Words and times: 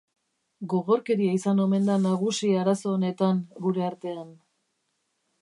Gogorkeria 0.71 1.35
izan 1.39 1.61
omen 1.65 1.85
da 1.89 1.97
nagusi 2.07 2.49
arazo 2.63 2.95
honetan 2.95 3.45
gure 3.67 3.87
artean. 3.93 4.35